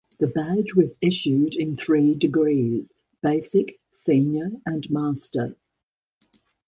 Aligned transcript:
The 0.19 0.25
badge 0.25 0.73
was 0.73 0.95
issued 0.99 1.55
in 1.55 1.77
three 1.77 2.15
degrees: 2.15 2.89
Basic, 3.21 3.79
Senior, 3.91 4.49
and 4.65 4.89
Master. 4.89 5.55